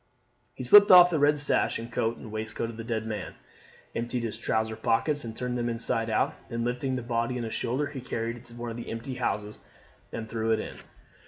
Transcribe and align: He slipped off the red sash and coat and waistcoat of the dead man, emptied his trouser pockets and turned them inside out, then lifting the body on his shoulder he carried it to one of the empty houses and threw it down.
He 0.55 0.63
slipped 0.63 0.89
off 0.89 1.11
the 1.11 1.19
red 1.19 1.37
sash 1.37 1.77
and 1.77 1.91
coat 1.91 2.17
and 2.17 2.31
waistcoat 2.31 2.71
of 2.71 2.77
the 2.77 2.83
dead 2.83 3.05
man, 3.05 3.35
emptied 3.93 4.23
his 4.23 4.35
trouser 4.35 4.75
pockets 4.75 5.23
and 5.23 5.37
turned 5.37 5.59
them 5.59 5.69
inside 5.69 6.09
out, 6.09 6.33
then 6.49 6.63
lifting 6.63 6.95
the 6.95 7.03
body 7.03 7.37
on 7.37 7.43
his 7.43 7.53
shoulder 7.53 7.85
he 7.85 8.01
carried 8.01 8.35
it 8.37 8.45
to 8.45 8.55
one 8.55 8.71
of 8.71 8.77
the 8.77 8.89
empty 8.89 9.13
houses 9.13 9.59
and 10.11 10.27
threw 10.27 10.49
it 10.49 10.55
down. 10.55 10.79